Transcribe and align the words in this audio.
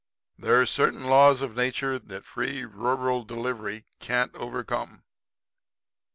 'There 0.35 0.59
are 0.59 0.65
certain 0.65 1.05
Laws 1.05 1.43
of 1.43 1.55
Nature 1.55 1.99
that 1.99 2.25
Free 2.25 2.65
Rural 2.65 3.23
Delivery 3.23 3.85
can't 3.99 4.33
overcome.' 4.33 5.03